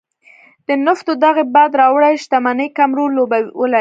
د 0.67 0.69
نفتو 0.85 1.11
دغې 1.23 1.43
باد 1.55 1.71
راوړې 1.81 2.13
شتمنۍ 2.23 2.67
کم 2.77 2.89
رول 2.97 3.11
لوبولی. 3.17 3.43